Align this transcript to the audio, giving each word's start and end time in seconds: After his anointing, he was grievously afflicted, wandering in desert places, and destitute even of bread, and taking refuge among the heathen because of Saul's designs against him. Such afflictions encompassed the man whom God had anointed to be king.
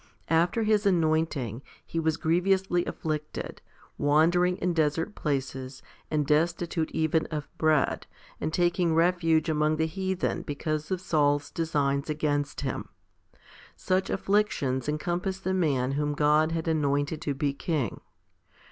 After 0.31 0.63
his 0.63 0.87
anointing, 0.87 1.61
he 1.85 1.99
was 1.99 2.17
grievously 2.17 2.83
afflicted, 2.85 3.61
wandering 3.99 4.57
in 4.57 4.73
desert 4.73 5.13
places, 5.13 5.83
and 6.09 6.25
destitute 6.25 6.89
even 6.89 7.27
of 7.27 7.47
bread, 7.59 8.07
and 8.39 8.51
taking 8.51 8.95
refuge 8.95 9.47
among 9.47 9.75
the 9.75 9.85
heathen 9.85 10.41
because 10.41 10.89
of 10.89 11.01
Saul's 11.01 11.51
designs 11.51 12.09
against 12.09 12.61
him. 12.61 12.89
Such 13.75 14.09
afflictions 14.09 14.89
encompassed 14.89 15.43
the 15.43 15.53
man 15.53 15.91
whom 15.91 16.15
God 16.15 16.51
had 16.51 16.67
anointed 16.67 17.21
to 17.21 17.35
be 17.35 17.53
king. 17.53 18.01